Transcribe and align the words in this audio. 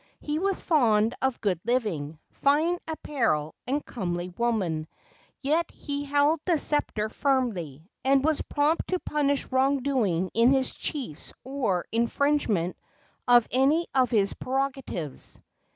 He 0.19 0.39
was 0.39 0.61
fond 0.61 1.13
of 1.21 1.39
good 1.41 1.59
living, 1.63 2.17
fine 2.31 2.79
apparel 2.87 3.53
and 3.67 3.85
comely 3.85 4.29
women; 4.29 4.87
yet 5.43 5.69
he 5.69 6.05
held 6.05 6.39
the 6.43 6.57
sceptre 6.57 7.07
firmly, 7.07 7.87
and 8.03 8.23
was 8.25 8.41
prompt 8.41 8.87
to 8.87 8.97
punish 8.99 9.45
wrong 9.51 9.83
doing 9.83 10.31
in 10.33 10.53
his 10.53 10.75
chiefs 10.75 11.33
or 11.43 11.85
infringement 11.91 12.77
of 13.27 13.47
any 13.51 13.85
of 13.93 14.09
his 14.09 14.33
prerogatives. 14.33 15.39